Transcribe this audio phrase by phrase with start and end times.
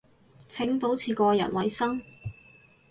[0.47, 2.01] 請保持個人衛生